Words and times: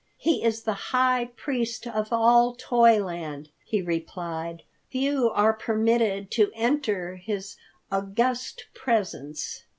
"He 0.17 0.43
is 0.43 0.63
the 0.63 0.73
high 0.89 1.25
priest 1.35 1.85
of 1.85 2.07
all 2.11 2.55
Toyland," 2.55 3.49
he 3.63 3.83
replied. 3.83 4.63
"Few 4.89 5.29
are 5.29 5.53
permitted 5.53 6.31
to 6.31 6.49
enter 6.55 7.17
his 7.17 7.55
august 7.91 8.65
presence." 8.73 9.61